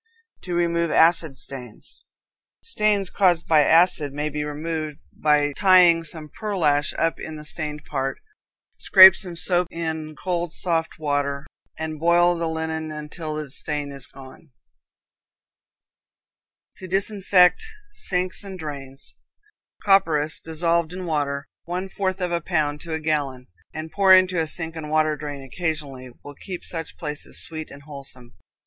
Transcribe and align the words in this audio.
To 0.41 0.55
Remove 0.55 0.89
Acid 0.89 1.37
Stains. 1.37 2.03
Stains 2.63 3.07
caused 3.11 3.47
by 3.47 3.59
acids 3.61 4.11
may 4.15 4.29
be 4.29 4.43
removed 4.43 4.97
by 5.15 5.53
tying 5.55 6.03
some 6.03 6.27
pearlash 6.27 6.91
up 6.97 7.19
in 7.19 7.35
the 7.35 7.45
stained 7.45 7.85
part; 7.85 8.17
scrape 8.77 9.13
some 9.13 9.35
soap 9.35 9.67
in 9.69 10.15
cold, 10.15 10.53
soft 10.53 10.97
water, 10.97 11.45
and 11.77 11.99
boil 11.99 12.33
the 12.35 12.49
linen 12.49 12.91
until 12.91 13.35
the 13.35 13.51
stain 13.51 13.91
is 13.91 14.07
gone. 14.07 14.49
To 16.77 16.87
Disinfect 16.87 17.63
Sinks 17.91 18.43
and 18.43 18.57
Drains. 18.57 19.17
Copperas 19.83 20.39
dissolved 20.39 20.93
in 20.93 21.05
water, 21.05 21.45
one 21.65 21.89
fourth 21.89 22.21
of 22.21 22.31
a 22.31 22.41
pound 22.41 22.81
to 22.81 22.93
a 22.93 22.99
gallon, 22.99 23.45
and 23.71 23.91
poured 23.91 24.17
into 24.17 24.39
a 24.41 24.47
sink 24.47 24.75
and 24.75 24.89
water 24.89 25.15
drain 25.15 25.43
occasionally, 25.43 26.09
will 26.23 26.33
keep 26.33 26.63
such 26.63 26.97
places 26.97 27.39
sweet 27.43 27.69
and 27.69 27.83
wholesome. 27.83 28.33